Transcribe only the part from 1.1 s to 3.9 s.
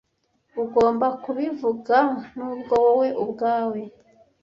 kubivuga nubwo wowe ubwawe